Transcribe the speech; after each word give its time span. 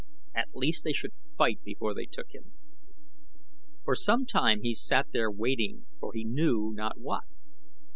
At 0.33 0.47
least 0.55 0.83
they 0.83 0.93
should 0.93 1.13
fight 1.37 1.61
before 1.63 1.93
they 1.93 2.07
took 2.07 2.33
him. 2.33 2.53
For 3.85 3.93
some 3.93 4.25
time 4.25 4.61
he 4.63 4.73
sat 4.73 5.11
there 5.13 5.29
waiting 5.29 5.85
for 5.99 6.11
he 6.11 6.23
knew 6.25 6.71
not 6.73 6.97
what. 6.99 7.25